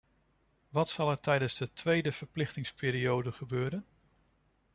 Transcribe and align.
Wat 0.69 0.89
zal 0.89 1.09
er 1.11 1.19
tijdens 1.19 1.55
de 1.57 1.73
tweede 1.73 2.11
verplichtingsperiode 2.11 3.31
gebeuren? 3.31 3.85